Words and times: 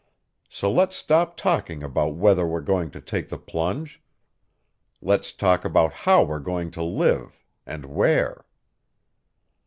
So 0.49 0.71
let's 0.71 0.95
stop 0.95 1.37
talking 1.37 1.83
about 1.83 2.15
whether 2.15 2.43
we're 2.47 2.61
going 2.61 2.89
to 2.89 2.99
take 2.99 3.29
the 3.29 3.37
plunge. 3.37 4.01
Let's 4.99 5.31
talk 5.31 5.63
about 5.63 5.93
how 5.93 6.23
we're 6.23 6.39
going 6.39 6.71
to 6.71 6.81
live, 6.83 7.45
and 7.67 7.85
where." 7.85 8.47